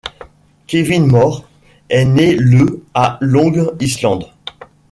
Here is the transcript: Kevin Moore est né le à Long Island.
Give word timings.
Kevin 0.65 1.05
Moore 1.05 1.47
est 1.87 2.05
né 2.05 2.35
le 2.35 2.83
à 2.95 3.19
Long 3.21 3.71
Island. 3.79 4.23